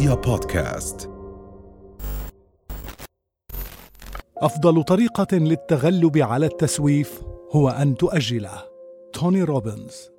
رؤيا 0.00 0.14
بودكاست. 0.14 1.10
أفضل 4.38 4.82
طريقة 4.82 5.36
للتغلب 5.36 6.18
على 6.18 6.46
التسويف 6.46 7.22
هو 7.52 7.68
أن 7.68 7.96
تؤجله. 7.96 8.50
توني 9.12 9.42
روبنز. 9.42 10.10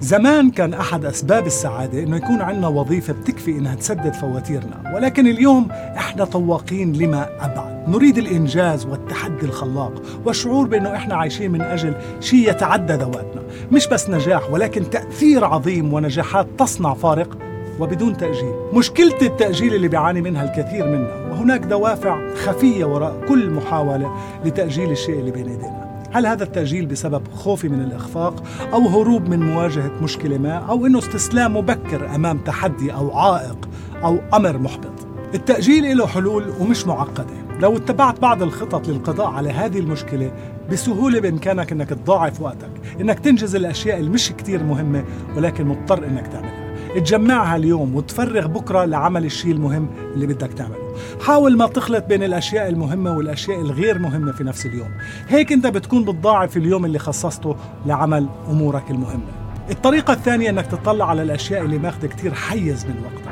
زمان 0.00 0.50
كان 0.50 0.74
أحد 0.74 1.04
أسباب 1.04 1.46
السعادة 1.46 2.02
إنه 2.02 2.16
يكون 2.16 2.40
عندنا 2.40 2.68
وظيفة 2.68 3.12
بتكفي 3.12 3.50
إنها 3.50 3.74
تسدد 3.74 4.14
فواتيرنا، 4.14 4.92
ولكن 4.94 5.26
اليوم 5.26 5.70
إحنا 5.70 6.24
تواقين 6.24 6.92
لما 6.92 7.44
أبعد، 7.44 7.88
نريد 7.88 8.18
الإنجاز 8.18 8.86
والتحدي 8.86 9.46
الخلاق، 9.46 10.02
والشعور 10.26 10.66
بإنه 10.66 10.96
إحنا 10.96 11.14
عايشين 11.14 11.50
من 11.50 11.60
أجل 11.60 11.94
شيء 12.20 12.50
يتعدى 12.50 12.92
ذواتنا، 12.92 13.42
مش 13.72 13.86
بس 13.88 14.10
نجاح 14.10 14.50
ولكن 14.50 14.90
تأثير 14.90 15.44
عظيم 15.44 15.92
ونجاحات 15.92 16.46
تصنع 16.58 16.94
فارق 16.94 17.38
وبدون 17.80 18.16
تأجيل. 18.16 18.54
مشكلة 18.72 19.18
التأجيل 19.22 19.74
اللي 19.74 19.88
بيعاني 19.88 20.20
منها 20.20 20.44
الكثير 20.44 20.86
منا 20.86 21.14
وهناك 21.30 21.60
دوافع 21.60 22.34
خفية 22.34 22.84
وراء 22.84 23.26
كل 23.28 23.50
محاولة 23.50 24.14
لتأجيل 24.44 24.90
الشيء 24.90 25.20
اللي 25.20 25.30
بين 25.30 25.48
ايدينا 25.48 25.84
هل 26.12 26.26
هذا 26.26 26.44
التأجيل 26.44 26.86
بسبب 26.86 27.22
خوفي 27.34 27.68
من 27.68 27.80
الإخفاق 27.80 28.42
أو 28.72 28.88
هروب 28.88 29.28
من 29.28 29.40
مواجهة 29.40 29.90
مشكلة 30.02 30.38
ما 30.38 30.54
أو 30.54 30.86
أنه 30.86 30.98
استسلام 30.98 31.56
مبكر 31.56 32.14
أمام 32.14 32.38
تحدي 32.38 32.92
أو 32.92 33.18
عائق 33.18 33.68
أو 34.04 34.18
أمر 34.34 34.58
محبط؟ 34.58 35.06
التأجيل 35.34 35.98
له 35.98 36.06
حلول 36.06 36.44
ومش 36.60 36.86
معقدة. 36.86 37.44
لو 37.60 37.76
اتبعت 37.76 38.20
بعض 38.20 38.42
الخطط 38.42 38.88
للقضاء 38.88 39.26
على 39.26 39.50
هذه 39.50 39.78
المشكلة 39.78 40.32
بسهولة 40.72 41.20
بإمكانك 41.20 41.72
أنك 41.72 41.88
تضاعف 41.88 42.40
وقتك 42.40 42.70
أنك 43.00 43.20
تنجز 43.20 43.56
الأشياء 43.56 43.98
اللي 43.98 44.10
مش 44.10 44.32
كتير 44.32 44.62
مهمة 44.62 45.04
ولكن 45.36 45.66
مضطر 45.66 46.06
أنك 46.06 46.26
تعملها. 46.26 46.53
تجمعها 47.00 47.56
اليوم 47.56 47.94
وتفرغ 47.94 48.46
بكرة 48.46 48.84
لعمل 48.84 49.24
الشيء 49.24 49.52
المهم 49.52 49.88
اللي 50.14 50.26
بدك 50.26 50.52
تعمله. 50.52 50.94
حاول 51.20 51.56
ما 51.56 51.66
تخلط 51.66 52.04
بين 52.04 52.22
الأشياء 52.22 52.68
المهمة 52.68 53.16
والأشياء 53.16 53.60
الغير 53.60 53.98
مهمة 53.98 54.32
في 54.32 54.44
نفس 54.44 54.66
اليوم. 54.66 54.90
هيك 55.28 55.52
أنت 55.52 55.66
بتكون 55.66 56.04
بتضاعف 56.04 56.56
اليوم 56.56 56.84
اللي 56.84 56.98
خصصته 56.98 57.56
لعمل 57.86 58.28
أمورك 58.50 58.90
المهمة. 58.90 59.44
الطريقة 59.70 60.12
الثانية 60.12 60.50
أنك 60.50 60.66
تطلع 60.66 61.08
على 61.08 61.22
الأشياء 61.22 61.64
اللي 61.64 61.78
ماخذة 61.78 62.06
كتير 62.06 62.34
حيز 62.34 62.86
من 62.86 62.94
وقتك 63.04 63.23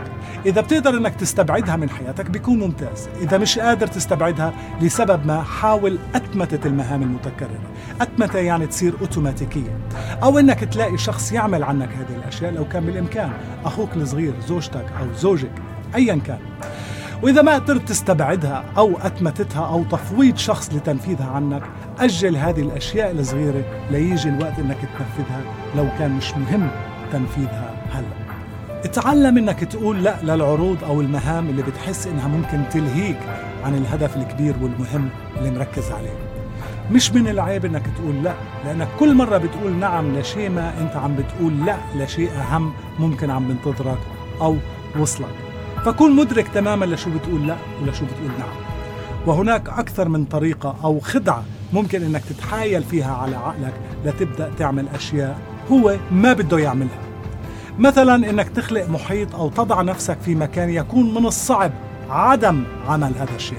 إذا 0.46 0.60
بتقدر 0.60 0.96
أنك 0.96 1.14
تستبعدها 1.14 1.76
من 1.76 1.90
حياتك 1.90 2.30
بيكون 2.30 2.58
ممتاز. 2.58 3.08
إذا 3.20 3.38
مش 3.38 3.58
قادر 3.58 3.86
تستبعدها 3.86 4.52
لسبب 4.80 5.26
ما 5.26 5.42
حاول 5.42 5.98
أتمتة 6.14 6.68
المهام 6.68 7.02
المتكررة. 7.02 7.60
أتمتة 8.00 8.38
يعني 8.38 8.66
تصير 8.66 8.94
أوتوماتيكية. 9.00 9.78
أو 10.22 10.38
أنك 10.38 10.64
تلاقي 10.64 10.98
شخص 10.98 11.32
يعمل 11.32 11.62
عنك 11.62 11.88
هذه 11.88 12.16
الأشياء 12.18 12.52
لو 12.52 12.68
كان 12.68 12.86
بالإمكان. 12.86 13.30
أخوك 13.64 13.96
الصغير 13.96 14.34
زوجتك 14.48 14.86
أو 15.00 15.06
زوجك 15.16 15.52
أيا 15.94 16.20
كان. 16.26 16.38
وإذا 17.22 17.42
ما 17.42 17.54
قدرت 17.54 17.88
تستبعدها 17.88 18.64
أو 18.76 18.98
أتمتتها 18.98 19.66
أو 19.66 19.84
تفويض 19.84 20.36
شخص 20.36 20.74
لتنفيذها 20.74 21.26
عنك 21.26 21.62
أجل 21.98 22.36
هذه 22.36 22.60
الأشياء 22.60 23.10
الصغيرة 23.10 23.64
ليجي 23.90 24.28
الوقت 24.28 24.58
أنك 24.58 24.78
تنفذها 24.78 25.40
لو 25.76 25.88
كان 25.98 26.10
مش 26.10 26.32
مهم 26.32 26.68
تنفيذها 27.12 27.74
هلأ. 27.92 28.31
اتعلم 28.84 29.38
إنك 29.38 29.64
تقول 29.64 30.02
لا 30.04 30.16
للعروض 30.22 30.84
أو 30.84 31.00
المهام 31.00 31.48
اللي 31.48 31.62
بتحس 31.62 32.06
إنها 32.06 32.28
ممكن 32.28 32.62
تلهيك 32.70 33.18
عن 33.64 33.74
الهدف 33.74 34.16
الكبير 34.16 34.54
والمهم 34.62 35.08
اللي 35.38 35.50
مركز 35.50 35.90
عليه. 35.92 36.16
مش 36.90 37.12
من 37.12 37.28
العيب 37.28 37.64
إنك 37.64 37.82
تقول 37.96 38.22
لا 38.22 38.34
لأنك 38.64 38.88
كل 38.98 39.14
مرة 39.14 39.38
بتقول 39.38 39.72
نعم 39.72 40.18
لشيء 40.18 40.50
ما 40.50 40.72
أنت 40.80 40.96
عم 40.96 41.16
بتقول 41.16 41.66
لا 41.66 41.76
لشيء 41.96 42.30
أهم 42.30 42.72
ممكن 42.98 43.30
عم 43.30 43.48
بنتظرك 43.48 43.98
أو 44.40 44.56
وصلك. 44.98 45.34
فكون 45.84 46.16
مدرك 46.16 46.48
تماما 46.48 46.84
لشو 46.84 47.10
بتقول 47.10 47.46
لا 47.48 47.56
ولشو 47.82 48.04
بتقول 48.04 48.30
نعم. 48.38 48.48
وهناك 49.26 49.68
أكثر 49.68 50.08
من 50.08 50.24
طريقة 50.24 50.76
أو 50.84 51.00
خدعة 51.00 51.44
ممكن 51.72 52.02
إنك 52.02 52.22
تتحايل 52.24 52.82
فيها 52.82 53.14
على 53.14 53.36
عقلك 53.36 53.74
لتبدأ 54.04 54.50
تعمل 54.58 54.88
أشياء 54.94 55.38
هو 55.72 55.96
ما 56.10 56.32
بده 56.32 56.58
يعملها. 56.58 57.11
مثلا 57.78 58.30
إنك 58.30 58.48
تخلق 58.48 58.88
محيط 58.88 59.34
أو 59.34 59.48
تضع 59.48 59.82
نفسك 59.82 60.18
في 60.24 60.34
مكان 60.34 60.70
يكون 60.70 61.14
من 61.14 61.26
الصعب 61.26 61.72
عدم 62.10 62.64
عمل 62.88 63.12
هذا 63.18 63.36
الشيء. 63.36 63.58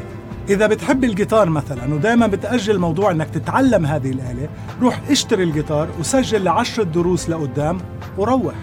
إذا 0.50 0.68
بتحب 0.68 1.04
الجيتار 1.04 1.50
مثلا 1.50 1.94
ودائما 1.94 2.28
بتأجل 2.28 2.80
موضوع 2.80 3.12
إنك 3.12 3.30
تتعلم 3.30 3.86
هذه 3.86 4.12
الآلة 4.12 4.50
روح 4.82 5.00
اشتري 5.10 5.44
الجيتار 5.44 5.88
وسجل 6.00 6.44
لعشرة 6.44 6.84
دروس 6.84 7.30
لقدام 7.30 7.78
وروح. 8.18 8.56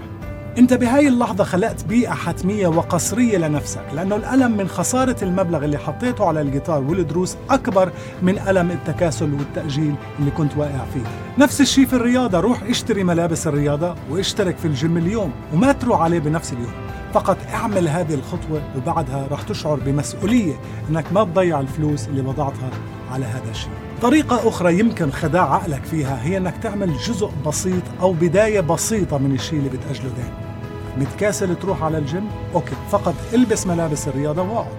انت 0.59 0.75
بهاي 0.75 1.09
اللحظة 1.09 1.45
خلقت 1.45 1.85
بيئة 1.85 2.11
حتمية 2.11 2.69
وقسرية 2.69 3.39
لنفسك 3.39 3.85
لأنه 3.95 4.17
الألم 4.17 4.57
من 4.57 4.69
خسارة 4.69 5.17
المبلغ 5.23 5.65
اللي 5.65 5.79
حطيته 5.79 6.27
على 6.27 6.41
الجيتار 6.41 6.83
والدروس 6.83 7.37
أكبر 7.51 7.93
من 8.23 8.39
ألم 8.39 8.71
التكاسل 8.71 9.35
والتأجيل 9.35 9.95
اللي 10.19 10.31
كنت 10.31 10.57
واقع 10.57 10.85
فيه. 10.95 11.01
نفس 11.39 11.61
الشيء 11.61 11.87
في 11.87 11.93
الرياضة 11.93 12.41
روح 12.41 12.63
اشتري 12.63 13.05
ملابس 13.05 13.47
الرياضة 13.47 13.95
واشترك 14.11 14.57
في 14.57 14.65
الجيم 14.65 14.97
اليوم 14.97 15.33
وما 15.53 15.73
تروح 15.73 16.01
عليه 16.01 16.19
بنفس 16.19 16.53
اليوم. 16.53 16.73
فقط 17.13 17.37
اعمل 17.55 17.89
هذه 17.89 18.15
الخطوة 18.15 18.63
وبعدها 18.77 19.27
رح 19.31 19.43
تشعر 19.43 19.81
بمسؤولية 19.87 20.55
إنك 20.91 21.13
ما 21.13 21.25
تضيع 21.25 21.61
الفلوس 21.61 22.09
اللي 22.09 22.21
وضعتها 22.21 22.71
على 23.13 23.25
هذا 23.25 23.51
الشيء. 23.51 23.90
طريقة 24.03 24.49
أخرى 24.49 24.79
يمكن 24.79 25.11
خداع 25.11 25.55
عقلك 25.55 25.85
فيها 25.85 26.23
هي 26.23 26.37
أنك 26.37 26.55
تعمل 26.63 26.97
جزء 26.97 27.31
بسيط 27.47 27.83
أو 28.01 28.13
بداية 28.13 28.61
بسيطة 28.61 29.19
من 29.19 29.35
الشيء 29.35 29.59
اللي 29.59 29.71
بتأجله 29.71 30.11
دائما. 30.17 30.51
متكاسل 30.99 31.57
تروح 31.57 31.83
على 31.83 31.99
ال 31.99 32.05
gym؟ 32.05 32.29
okay 32.55 32.73
فقط 32.91 33.15
البس 33.35 33.67
ملابس 33.67 34.09
الرياضة 34.09 34.43
واقعد 34.43 34.77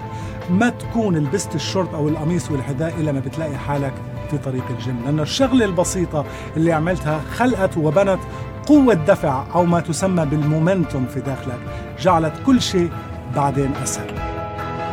ما 0.50 0.70
تكون 0.70 1.18
لبست 1.18 1.56
الشورت 1.56 1.94
أو 1.94 2.08
القميص 2.08 2.52
والحذاء 2.52 2.94
إلا 3.00 3.12
ما 3.12 3.20
بتلاقي 3.20 3.58
حالك 3.58 3.94
في 4.32 4.38
طريق 4.38 4.64
الجيم 4.70 5.02
لأن 5.06 5.20
الشغلة 5.20 5.66
البسيطة 5.66 6.26
اللي 6.58 6.72
عملتها 6.74 7.22
خلقت 7.36 7.78
وبنت 7.78 8.20
قوة 8.68 8.94
دفع 8.94 9.46
أو 9.56 9.66
ما 9.66 9.80
تسمى 9.80 10.26
بالمومنتوم 10.26 11.06
في 11.06 11.20
داخلك 11.20 11.60
جعلت 12.00 12.34
كل 12.46 12.62
شيء 12.62 12.90
بعدين 13.36 13.72
أسهل. 13.84 14.12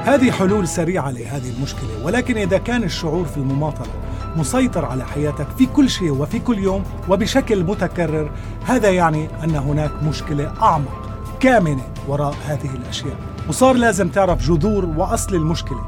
هذه 0.05 0.31
حلول 0.31 0.69
سريعة 0.69 1.11
لهذه 1.11 1.51
المشكلة 1.57 2.05
ولكن 2.05 2.37
إذا 2.37 2.59
كان 2.59 2.83
الشعور 2.83 3.25
في 3.25 3.37
المماطلة 3.37 4.08
مسيطر 4.37 4.85
على 4.85 5.05
حياتك 5.05 5.47
في 5.59 5.67
كل 5.67 5.91
شيء 5.91 6.11
وفي 6.11 6.39
كل 6.39 6.59
يوم 6.59 6.85
وبشكل 7.09 7.65
متكرر. 7.65 8.31
هذا 8.67 8.91
يعني 8.91 9.29
أن 9.45 9.55
هناك 9.55 9.91
مشكلة 10.03 10.53
أعمق 10.63 11.09
كامنة 11.41 11.83
وراء 12.09 12.35
هذه 12.47 12.71
الأشياء. 12.75 13.17
وصار 13.49 13.75
لازم 13.75 14.09
تعرف 14.09 14.43
جذور 14.43 14.85
وأصل 14.85 15.35
المشكلة. 15.35 15.81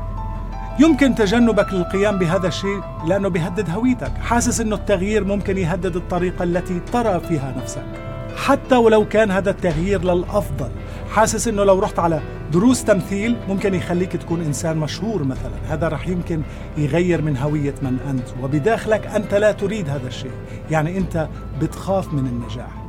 يمكن 0.80 1.14
تجنبك 1.14 1.72
للقيام 1.72 2.18
بهذا 2.18 2.48
الشيء 2.48 2.80
لأنه 3.06 3.28
بيهدد 3.28 3.70
هويتك. 3.70 4.12
حاسس 4.18 4.60
أنه 4.60 4.76
التغيير 4.76 5.24
ممكن 5.24 5.58
يهدد 5.58 5.96
الطريقة 5.96 6.42
التي 6.42 6.80
ترى 6.80 7.20
فيها 7.20 7.54
نفسك. 7.62 8.09
حتى 8.46 8.76
ولو 8.76 9.08
كان 9.08 9.30
هذا 9.30 9.50
التغيير 9.50 10.04
للأفضل. 10.04 10.70
حاسس 11.10 11.48
أنه 11.48 11.64
لو 11.64 11.78
رحت 11.78 11.98
على 11.98 12.20
دروس 12.52 12.84
تمثيل 12.84 13.36
ممكن 13.48 13.74
يخليك 13.74 14.16
تكون 14.16 14.40
إنسان 14.40 14.76
مشهور 14.76 15.24
مثلا. 15.24 15.52
هذا 15.68 15.88
رح 15.88 16.08
يمكن 16.08 16.42
يغير 16.78 17.22
من 17.22 17.36
هوية 17.36 17.74
من 17.82 17.98
أنت 18.10 18.28
وبداخلك 18.42 19.06
أنت 19.06 19.34
لا 19.34 19.52
تريد 19.52 19.88
هذا 19.88 20.06
الشيء. 20.06 20.32
يعني 20.70 20.98
أنت 20.98 21.28
بتخاف 21.60 22.12
من 22.12 22.26
النجاح. 22.26 22.84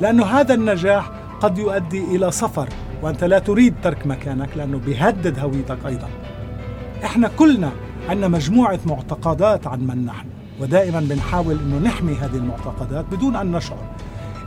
لأنه 0.00 0.24
هذا 0.24 0.54
النجاح 0.54 1.10
قد 1.40 1.58
يؤدي 1.58 2.04
إلى 2.16 2.30
سفر 2.30 2.68
وأنت 3.02 3.24
لا 3.24 3.38
تريد 3.38 3.74
ترك 3.82 4.06
مكانك 4.06 4.48
لأنه 4.56 4.78
بيهدد 4.78 5.38
هويتك 5.38 5.78
أيضا. 5.86 6.08
إحنا 7.04 7.28
كلنا 7.28 7.72
عندنا 8.08 8.28
مجموعة 8.28 8.80
معتقدات 8.86 9.66
عن 9.66 9.80
من 9.80 10.04
نحن 10.04 10.26
ودائما 10.60 11.00
بنحاول 11.00 11.58
أنه 11.58 11.78
نحمي 11.78 12.14
هذه 12.14 12.36
المعتقدات 12.36 13.04
بدون 13.12 13.36
أن 13.36 13.52
نشعر. 13.52 13.78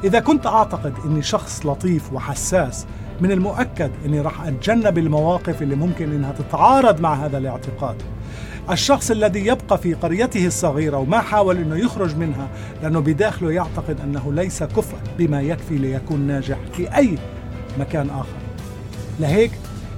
إذا 0.03 0.19
كنت 0.19 0.45
أعتقد 0.45 0.93
أني 1.05 1.21
شخص 1.21 1.65
لطيف 1.65 2.13
وحساس 2.13 2.85
من 3.21 3.31
المؤكد 3.31 3.91
أني 4.05 4.21
راح 4.21 4.41
أتجنب 4.41 4.97
المواقف 4.97 5.61
اللي 5.61 5.75
ممكن 5.75 6.11
أنها 6.11 6.31
تتعارض 6.31 7.01
مع 7.01 7.13
هذا 7.13 7.37
الاعتقاد. 7.37 7.95
الشخص 8.71 9.11
الذي 9.11 9.45
يبقى 9.45 9.77
في 9.77 9.93
قريته 9.93 10.47
الصغيرة 10.47 10.97
وما 10.97 11.19
حاول 11.19 11.57
أنه 11.57 11.75
يخرج 11.75 12.17
منها 12.17 12.47
لأنه 12.83 12.99
بداخله 12.99 13.51
يعتقد 13.51 14.01
أنه 14.01 14.33
ليس 14.33 14.63
كفء 14.63 14.97
بما 15.17 15.41
يكفي 15.41 15.77
ليكون 15.77 16.19
ناجح 16.19 16.57
في 16.73 16.95
أي 16.95 17.17
مكان 17.79 18.09
آخر. 18.09 18.37
لهيك 19.19 19.51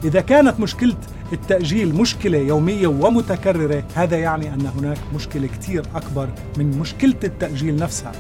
إذا 0.04 0.22
كانت 0.22 0.60
مشكلة 0.60 0.96
التأجيل 1.34 1.96
مشكلة 1.96 2.38
يومية 2.38 2.88
ومتكررة 2.88 3.84
هذا 3.96 4.18
يعني 4.18 4.54
أن 4.54 4.66
هناك 4.78 4.98
مشكلة 5.16 5.48
كتير 5.48 5.84
أكبر 5.96 6.30
من 6.58 6.80
مشكلة 6.80 7.16
التأجيل 7.24 7.76
نفسها. 7.76 8.12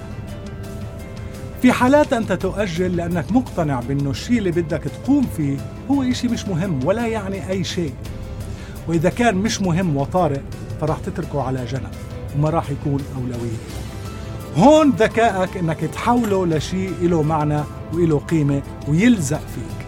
في 1.61 1.71
حالات 1.71 2.13
أنت 2.13 2.31
تؤجل 2.31 2.95
لأنك 2.95 3.31
مقتنع 3.31 3.79
بأنه 3.79 4.09
الشيء 4.09 4.37
اللي 4.37 4.51
بدك 4.51 4.83
تقوم 4.83 5.27
فيه 5.37 5.57
هو 5.91 6.03
إشي 6.03 6.27
مش 6.27 6.45
مهم 6.47 6.85
ولا 6.85 7.07
يعني 7.07 7.49
أي 7.49 7.63
شيء. 7.63 7.93
وإذا 8.87 9.09
كان 9.09 9.35
مش 9.35 9.61
مهم 9.61 9.97
وطارئ 9.97 10.39
فراح 10.81 10.97
تتركه 10.99 11.41
على 11.41 11.65
جنب 11.65 11.91
وما 12.35 12.49
راح 12.49 12.69
يكون 12.69 13.03
أولوية. 13.17 13.57
هون 14.57 14.89
ذكائك 14.89 15.57
إنك 15.57 15.79
تحوله 15.79 16.45
لشيء 16.45 16.93
له 17.01 17.21
معنى 17.21 17.59
وله 17.93 18.19
قيمة 18.19 18.61
ويلزق 18.87 19.41
فيك. 19.55 19.87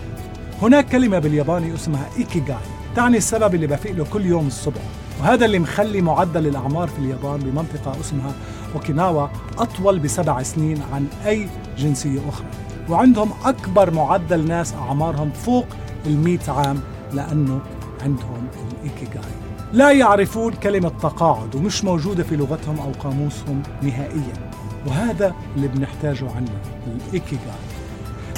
هناك 0.62 0.90
كلمة 0.90 1.20
بالياباني 1.20 1.74
اسمها 1.74 2.10
إيكيغاي 2.18 2.58
تعني 2.96 3.18
السبب 3.18 3.56
اللي 3.56 3.68
بفيق 3.68 3.92
له 3.96 4.06
كل 4.14 4.26
يوم 4.26 4.48
الصبح. 4.48 4.82
وهذا 5.20 5.46
اللي 5.46 5.60
مخلي 5.60 6.02
معدل 6.02 6.48
الأعمار 6.48 6.88
في 6.88 7.00
اليابان 7.00 7.40
بمنطقة 7.40 8.00
اسمها 8.00 8.34
أوكيناوا 8.76 9.28
أطول 9.58 10.00
بسبع 10.00 10.44
سنين 10.44 10.82
عن 10.94 11.08
أي 11.26 11.48
جنسية 11.78 12.20
أخرى. 12.30 12.48
وعندهم 12.90 13.32
أكبر 13.46 13.92
معدل 13.92 14.48
ناس 14.48 14.74
أعمارهم 14.74 15.32
فوق 15.32 15.66
المئة 16.06 16.52
عام 16.52 16.80
لأنه 17.14 17.62
عندهم 18.02 18.48
الإيكيغاي. 18.72 19.34
لا 19.74 19.92
يعرفون 19.92 20.54
كلمة 20.54 20.90
تقاعد 20.90 21.56
ومش 21.56 21.84
موجودة 21.84 22.24
في 22.24 22.36
لغتهم 22.36 22.80
أو 22.80 22.92
قاموسهم 23.04 23.64
نهائيا. 23.82 24.52
وهذا 24.88 25.36
اللي 25.56 25.68
بنحتاجه 25.68 26.32
عنا 26.36 26.62
الإيكيغاي. 26.88 27.73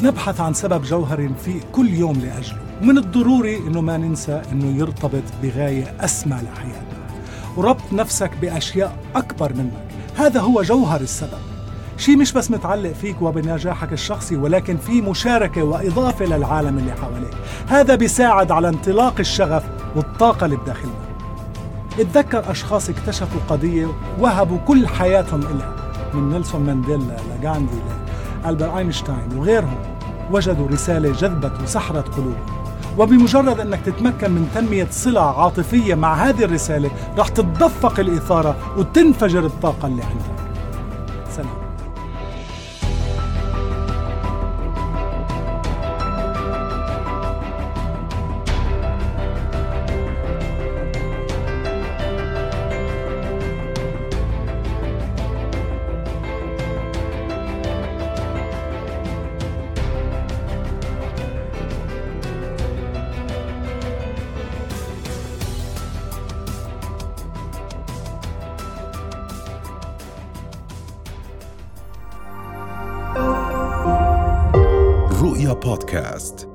نبحث 0.03 0.41
عن 0.41 0.53
سبب 0.53 0.83
جوهري 0.83 1.31
في 1.45 1.59
كل 1.71 1.93
يوم 1.93 2.15
لأجله. 2.15 2.57
ومن 2.81 2.97
الضروري 2.97 3.57
أنه 3.57 3.81
ما 3.81 3.97
ننسى 3.97 4.41
أنه 4.51 4.77
يرتبط 4.79 5.23
بغاية 5.43 5.95
أسمى 5.99 6.35
لحياتنا 6.35 7.05
وربط 7.57 7.93
نفسك 7.93 8.31
بأشياء 8.41 8.97
أكبر 9.15 9.53
منك. 9.53 9.87
هذا 10.17 10.39
هو 10.39 10.61
جوهر 10.61 11.01
السبب. 11.01 11.39
شيء 11.97 12.17
مش 12.17 12.33
بس 12.33 12.51
متعلق 12.51 12.91
فيك 12.91 13.21
وبنجاحك 13.21 13.93
الشخصي 13.93 14.35
ولكن 14.35 14.77
في 14.77 15.01
مشاركة 15.01 15.63
وإضافة 15.63 16.25
للعالم 16.25 16.77
اللي 16.77 16.91
حواليك. 16.91 17.33
هذا 17.67 17.95
بيساعد 17.95 18.51
على 18.51 18.69
انطلاق 18.69 19.15
الشغف 19.19 19.63
والطاقة 19.95 20.45
اللي 20.45 20.57
بداخلنا. 20.57 21.05
اتذكر 21.99 22.51
أشخاص 22.51 22.89
اكتشفوا 22.89 23.41
قضية 23.49 23.87
وهبوا 24.19 24.57
كل 24.57 24.87
حياتهم 24.87 25.41
إلها 25.41 25.75
من 26.13 26.29
نيلسون 26.29 26.61
مانديلا 26.61 27.17
لغاندي 27.43 28.04
ألبر 28.49 28.77
أينشتاين 28.77 29.37
وغيرهم 29.37 29.77
وجدوا 30.31 30.67
رسالة 30.67 31.11
جذبت 31.11 31.61
وسحرت 31.63 32.15
قلوبهم 32.15 32.55
وبمجرد 32.97 33.59
أنك 33.59 33.79
تتمكن 33.85 34.31
من 34.31 34.49
تنمية 34.55 34.87
صلة 34.91 35.41
عاطفية 35.41 35.95
مع 35.95 36.13
هذه 36.13 36.43
الرسالة 36.43 36.91
رح 37.17 37.27
تتدفق 37.27 37.99
الإثارة 37.99 38.55
وتنفجر 38.77 39.45
الطاقة 39.45 39.87
اللي 39.87 40.03
عندك. 40.03 40.35
سلام. 41.35 41.64
رؤيا 75.35 75.53
بودكاست 75.53 76.54